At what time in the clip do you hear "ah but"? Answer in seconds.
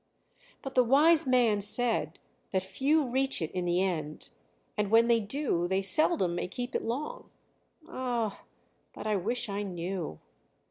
7.87-9.05